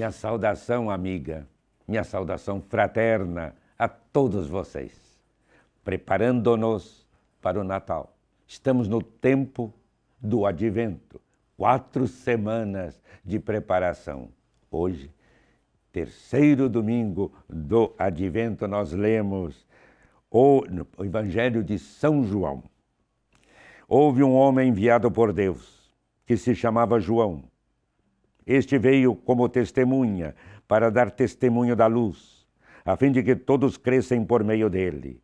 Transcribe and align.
Minha 0.00 0.12
saudação, 0.12 0.90
amiga, 0.90 1.46
minha 1.86 2.02
saudação 2.02 2.58
fraterna 2.58 3.54
a 3.78 3.86
todos 3.86 4.48
vocês, 4.48 4.98
preparando-nos 5.84 7.06
para 7.38 7.60
o 7.60 7.64
Natal. 7.64 8.16
Estamos 8.46 8.88
no 8.88 9.02
tempo 9.02 9.70
do 10.18 10.46
advento, 10.46 11.20
quatro 11.54 12.06
semanas 12.06 12.98
de 13.22 13.38
preparação. 13.38 14.30
Hoje, 14.70 15.10
terceiro 15.92 16.66
domingo 16.66 17.30
do 17.46 17.94
advento, 17.98 18.66
nós 18.66 18.92
lemos 18.92 19.66
o 20.30 20.62
Evangelho 21.00 21.62
de 21.62 21.78
São 21.78 22.24
João. 22.24 22.62
Houve 23.86 24.22
um 24.22 24.32
homem 24.32 24.70
enviado 24.70 25.10
por 25.10 25.30
Deus 25.30 25.92
que 26.24 26.38
se 26.38 26.54
chamava 26.54 26.98
João. 26.98 27.44
Este 28.50 28.78
veio 28.78 29.14
como 29.14 29.48
testemunha 29.48 30.34
para 30.66 30.90
dar 30.90 31.12
testemunho 31.12 31.76
da 31.76 31.86
luz, 31.86 32.44
a 32.84 32.96
fim 32.96 33.12
de 33.12 33.22
que 33.22 33.36
todos 33.36 33.76
crescem 33.76 34.24
por 34.24 34.42
meio 34.42 34.68
dele. 34.68 35.22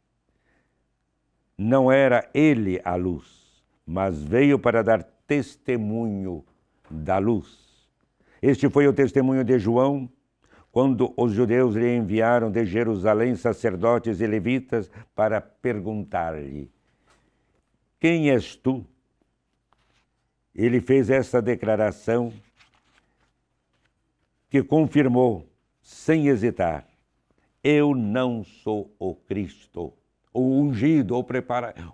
Não 1.59 1.91
era 1.91 2.31
ele 2.33 2.81
a 2.85 2.95
luz, 2.95 3.65
mas 3.85 4.23
veio 4.23 4.61
para 4.61 4.81
dar 4.81 5.03
testemunho 5.27 6.45
da 6.89 7.19
luz. 7.19 7.89
Este 8.41 8.71
foi 8.71 8.87
o 8.87 8.93
testemunho 8.93 9.43
de 9.43 9.59
João 9.59 10.09
quando 10.71 11.13
os 11.17 11.33
judeus 11.33 11.75
lhe 11.75 11.97
enviaram 11.97 12.49
de 12.49 12.65
Jerusalém 12.65 13.35
sacerdotes 13.35 14.21
e 14.21 14.27
levitas 14.29 14.89
para 15.17 15.41
perguntar-lhe: 15.41 16.71
Quem 17.99 18.31
és 18.31 18.55
tu? 18.55 18.87
Ele 20.55 20.81
fez 20.81 21.11
essa 21.11 21.43
declaração 21.43 22.33
que 24.49 24.63
confirmou, 24.63 25.49
sem 25.81 26.29
hesitar: 26.29 26.87
Eu 27.63 27.95
não 27.95 28.45
sou 28.45 28.95
o 28.99 29.15
Cristo, 29.15 29.93
o 30.33 30.61
ungido, 30.61 31.17
o 31.17 31.25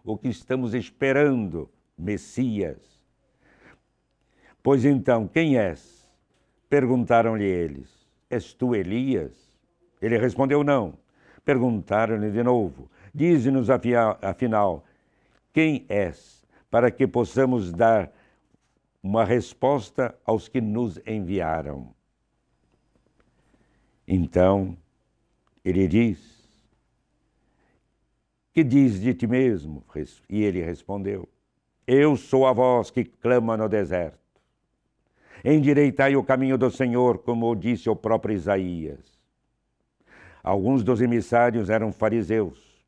o 0.04 0.16
que 0.16 0.28
estamos 0.28 0.74
esperando, 0.74 1.70
Messias. 1.96 3.00
Pois 4.62 4.84
então, 4.84 5.26
quem 5.26 5.58
és? 5.58 6.08
Perguntaram-lhe 6.68 7.44
eles. 7.44 8.06
És 8.30 8.54
tu 8.54 8.74
Elias? 8.74 9.32
Ele 10.00 10.16
respondeu: 10.16 10.64
Não. 10.64 10.94
Perguntaram-lhe 11.44 12.30
de 12.30 12.42
novo: 12.42 12.90
Dize-nos 13.14 13.68
afinal, 13.68 14.84
quem 15.52 15.84
és, 15.88 16.46
para 16.70 16.90
que 16.90 17.06
possamos 17.06 17.72
dar 17.72 18.10
uma 19.02 19.24
resposta 19.24 20.14
aos 20.24 20.48
que 20.48 20.60
nos 20.60 20.98
enviaram. 21.06 21.92
Então 24.06 24.76
ele 25.64 25.86
diz: 25.86 26.18
Que 28.52 28.64
diz 28.64 29.00
de 29.00 29.14
ti 29.14 29.26
mesmo? 29.26 29.84
E 30.28 30.42
ele 30.42 30.62
respondeu: 30.62 31.28
Eu 31.86 32.16
sou 32.16 32.46
a 32.46 32.52
voz 32.52 32.90
que 32.90 33.04
clama 33.04 33.56
no 33.56 33.68
deserto. 33.68 34.18
Endireitai 35.44 36.14
o 36.14 36.22
caminho 36.22 36.56
do 36.56 36.70
Senhor, 36.70 37.18
como 37.18 37.54
disse 37.54 37.90
o 37.90 37.96
próprio 37.96 38.34
Isaías. 38.34 39.20
Alguns 40.42 40.82
dos 40.82 41.00
emissários 41.00 41.70
eram 41.70 41.92
fariseus. 41.92 42.84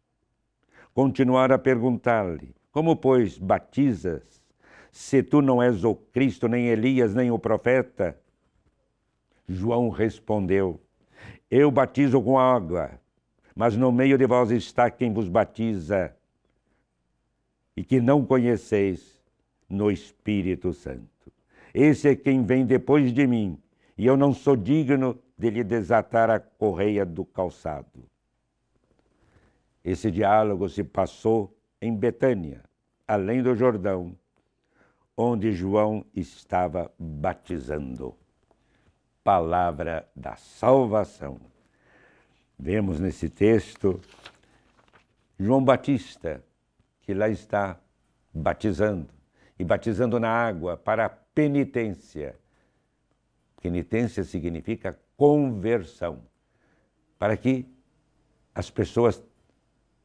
Continuaram 0.92 1.54
a 1.54 1.58
perguntar-lhe: 1.58 2.54
Como, 2.72 2.96
pois, 2.96 3.38
batizas, 3.38 4.42
se 4.90 5.22
tu 5.22 5.40
não 5.40 5.62
és 5.62 5.84
o 5.84 5.94
Cristo, 5.94 6.48
nem 6.48 6.66
Elias, 6.68 7.14
nem 7.14 7.30
o 7.30 7.38
profeta? 7.38 8.18
João 9.48 9.88
respondeu: 9.88 10.80
Eu 11.50 11.70
batizo 11.70 12.20
com 12.22 12.38
água, 12.38 13.00
mas 13.54 13.76
no 13.76 13.92
meio 13.92 14.18
de 14.18 14.26
vós 14.26 14.50
está 14.50 14.90
quem 14.90 15.12
vos 15.12 15.28
batiza, 15.28 16.14
e 17.76 17.84
que 17.84 18.00
não 18.00 18.24
conheceis 18.24 19.20
no 19.68 19.90
Espírito 19.90 20.72
Santo. 20.72 21.32
Esse 21.72 22.08
é 22.08 22.16
quem 22.16 22.44
vem 22.44 22.64
depois 22.64 23.12
de 23.12 23.26
mim, 23.26 23.58
e 23.98 24.06
eu 24.06 24.16
não 24.16 24.32
sou 24.32 24.56
digno 24.56 25.18
de 25.36 25.50
lhe 25.50 25.64
desatar 25.64 26.30
a 26.30 26.38
correia 26.38 27.04
do 27.04 27.24
calçado. 27.24 28.04
Esse 29.84 30.10
diálogo 30.10 30.68
se 30.68 30.82
passou 30.82 31.54
em 31.80 31.94
Betânia, 31.94 32.62
além 33.06 33.42
do 33.42 33.54
Jordão, 33.54 34.16
onde 35.16 35.52
João 35.52 36.04
estava 36.14 36.90
batizando. 36.98 38.16
Palavra 39.24 40.06
da 40.14 40.36
salvação. 40.36 41.40
Vemos 42.58 43.00
nesse 43.00 43.30
texto 43.30 43.98
João 45.40 45.64
Batista, 45.64 46.44
que 47.00 47.14
lá 47.14 47.30
está 47.30 47.80
batizando, 48.34 49.08
e 49.58 49.64
batizando 49.64 50.20
na 50.20 50.28
água 50.28 50.76
para 50.76 51.08
penitência. 51.08 52.36
Penitência 53.62 54.24
significa 54.24 55.00
conversão, 55.16 56.20
para 57.18 57.34
que 57.34 57.66
as 58.54 58.68
pessoas 58.68 59.24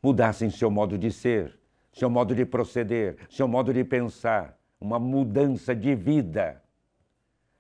mudassem 0.02 0.50
seu 0.50 0.72
modo 0.72 0.98
de 0.98 1.12
ser, 1.12 1.60
seu 1.92 2.10
modo 2.10 2.34
de 2.34 2.46
proceder, 2.46 3.18
seu 3.30 3.50
modo 3.50 3.74
de 3.74 3.84
pensar, 3.84 4.58
uma 4.80 4.98
mudança 4.98 5.76
de 5.76 5.94
vida. 5.94 6.64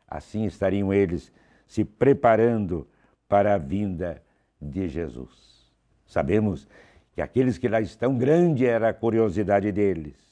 Assim 0.07 0.45
estariam 0.45 0.93
eles 0.93 1.33
se 1.69 1.85
preparando 1.85 2.85
para 3.29 3.53
a 3.53 3.57
vinda 3.57 4.21
de 4.61 4.89
Jesus. 4.89 5.71
Sabemos 6.05 6.67
que 7.13 7.21
aqueles 7.21 7.57
que 7.57 7.69
lá 7.69 7.79
estão, 7.79 8.17
grande 8.17 8.65
era 8.65 8.89
a 8.89 8.93
curiosidade 8.93 9.71
deles 9.71 10.29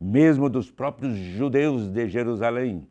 mesmo 0.00 0.48
dos 0.48 0.70
próprios 0.70 1.14
judeus 1.14 1.90
de 1.90 2.08
Jerusalém, 2.08 2.88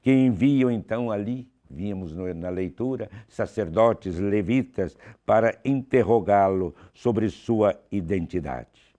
que 0.00 0.10
enviam 0.10 0.70
então 0.70 1.10
ali, 1.10 1.46
víamos 1.68 2.14
na 2.14 2.48
leitura, 2.48 3.10
sacerdotes 3.28 4.18
levitas 4.18 4.96
para 5.26 5.58
interrogá-lo 5.62 6.74
sobre 6.94 7.28
sua 7.28 7.78
identidade. 7.92 8.96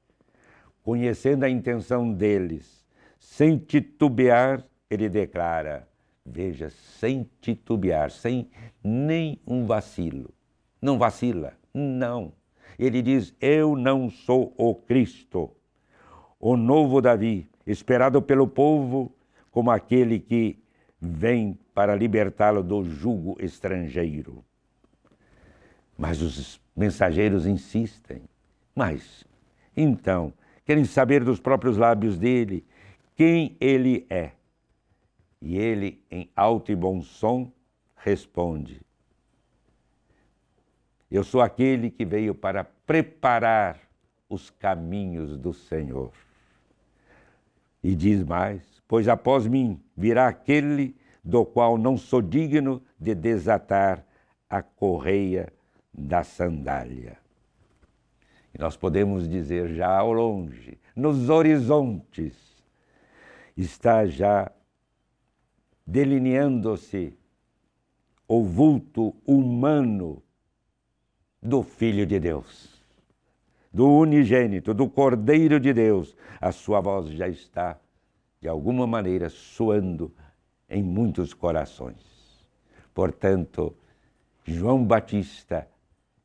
Conhecendo 0.83 1.45
a 1.45 1.49
intenção 1.49 2.13
deles, 2.13 2.85
sem 3.17 3.57
titubear, 3.57 4.63
ele 4.89 5.09
declara: 5.09 5.87
veja, 6.29 6.69
sem 6.69 7.29
titubear, 7.41 8.11
sem 8.11 8.49
nem 8.83 9.39
um 9.45 9.65
vacilo. 9.65 10.33
Não 10.81 10.97
vacila, 10.97 11.53
não. 11.73 12.31
Ele 12.77 13.01
diz: 13.01 13.33
Eu 13.41 13.75
não 13.75 14.09
sou 14.09 14.53
o 14.57 14.73
Cristo 14.75 15.51
o 16.39 16.55
novo 16.55 17.01
Davi, 17.01 17.49
esperado 17.67 18.21
pelo 18.21 18.47
povo 18.47 19.13
como 19.51 19.69
aquele 19.69 20.19
que 20.19 20.57
vem 21.01 21.59
para 21.73 21.95
libertá-lo 21.95 22.63
do 22.63 22.83
jugo 22.83 23.35
estrangeiro. 23.39 24.43
Mas 25.97 26.21
os 26.21 26.61
mensageiros 26.75 27.45
insistem. 27.45 28.21
Mas, 28.73 29.25
então, 29.75 30.33
querem 30.65 30.85
saber 30.85 31.23
dos 31.23 31.39
próprios 31.41 31.75
lábios 31.77 32.17
dele 32.17 32.65
quem 33.15 33.57
ele 33.59 34.05
é. 34.09 34.31
E 35.41 35.57
ele, 35.57 36.03
em 36.11 36.29
alto 36.35 36.71
e 36.71 36.75
bom 36.75 37.01
som, 37.01 37.51
responde: 37.95 38.81
Eu 41.09 41.23
sou 41.23 41.41
aquele 41.41 41.89
que 41.89 42.05
veio 42.05 42.35
para 42.35 42.63
preparar 42.63 43.79
os 44.27 44.49
caminhos 44.49 45.37
do 45.37 45.53
Senhor. 45.53 46.11
E 47.83 47.95
diz 47.95 48.23
mais: 48.23 48.61
Pois 48.87 49.07
após 49.07 49.47
mim 49.47 49.81
virá 49.95 50.27
aquele 50.27 50.95
do 51.23 51.45
qual 51.45 51.77
não 51.77 51.97
sou 51.97 52.21
digno 52.21 52.81
de 52.99 53.15
desatar 53.15 54.05
a 54.49 54.61
correia 54.61 55.53
da 55.93 56.23
sandália. 56.23 57.17
E 58.53 58.59
nós 58.59 58.75
podemos 58.75 59.27
dizer 59.27 59.73
já 59.75 59.97
ao 59.97 60.11
longe, 60.11 60.77
nos 60.95 61.29
horizontes, 61.29 62.35
está 63.55 64.05
já 64.05 64.51
delineando-se 65.89 67.17
o 68.27 68.43
vulto 68.43 69.15
humano 69.25 70.21
do 71.41 71.63
Filho 71.63 72.05
de 72.05 72.19
Deus 72.19 72.79
do 73.71 73.87
unigênito, 73.87 74.73
do 74.73 74.89
Cordeiro 74.89 75.59
de 75.59 75.71
Deus, 75.73 76.15
a 76.41 76.51
sua 76.51 76.81
voz 76.81 77.09
já 77.09 77.27
está, 77.27 77.77
de 78.41 78.47
alguma 78.47 78.87
maneira, 78.87 79.29
soando 79.29 80.13
em 80.67 80.81
muitos 80.81 81.33
corações. 81.33 82.43
Portanto, 82.93 83.75
João 84.43 84.83
Batista, 84.83 85.67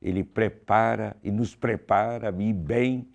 ele 0.01 0.25
prepara 0.25 1.17
e 1.23 1.31
nos 1.31 1.55
prepara 1.55 2.35
e 2.39 2.53
bem 2.53 3.09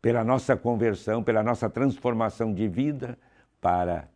pela 0.00 0.22
nossa 0.22 0.56
conversão, 0.56 1.22
pela 1.22 1.42
nossa 1.42 1.70
transformação 1.70 2.52
de 2.52 2.68
vida 2.68 3.18
para 3.60 4.11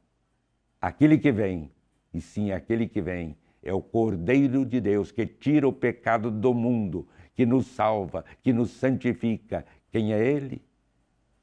aquele 0.81 1.19
que 1.19 1.33
vem, 1.33 1.71
e 2.13 2.21
sim 2.21 2.53
aquele 2.53 2.87
que 2.89 3.01
vem 3.01 3.37
é 3.63 3.73
o 3.73 3.83
Cordeiro 3.83 4.65
de 4.65 4.81
Deus 4.81 5.11
que 5.11 5.27
tira 5.27 5.67
o 5.67 5.73
pecado 5.73 6.31
do 6.31 6.55
mundo, 6.55 7.07
que 7.35 7.45
nos 7.45 7.67
salva, 7.67 8.25
que 8.43 8.53
nos 8.53 8.71
santifica. 8.71 9.67
Quem 9.91 10.13
é 10.13 10.25
Ele? 10.25 10.63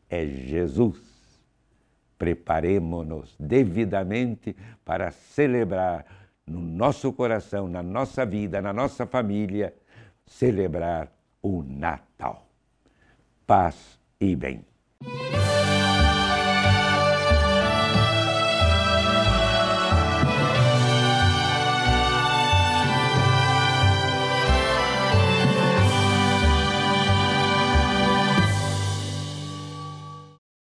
É 0.09 0.25
Jesus. 0.25 0.97
Preparemos-nos 2.17 3.35
devidamente 3.37 4.55
para 4.85 5.11
celebrar 5.11 6.05
no 6.47 6.61
nosso 6.61 7.11
coração, 7.11 7.67
na 7.67 7.83
nossa 7.83 8.25
vida, 8.25 8.61
na 8.61 8.71
nossa 8.71 9.05
família, 9.05 9.73
celebrar 10.25 11.11
o 11.41 11.61
Natal. 11.63 12.47
Paz 13.45 13.99
e 14.19 14.35
bem. 14.35 14.63